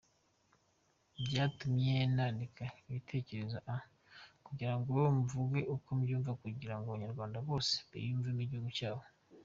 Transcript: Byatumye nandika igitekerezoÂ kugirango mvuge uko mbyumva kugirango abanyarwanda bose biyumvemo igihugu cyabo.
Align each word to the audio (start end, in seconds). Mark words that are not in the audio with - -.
Byatumye 1.25 1.93
nandika 2.15 2.63
igitekerezoÂ 2.81 3.77
kugirango 4.45 4.95
mvuge 5.19 5.59
uko 5.75 5.87
mbyumva 5.97 6.31
kugirango 6.41 6.87
abanyarwanda 6.89 7.37
bose 7.47 7.73
biyumvemo 7.91 8.41
igihugu 8.47 8.71
cyabo. 8.79 9.03